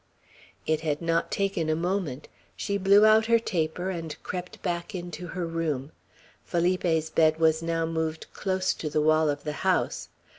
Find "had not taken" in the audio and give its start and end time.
0.81-1.69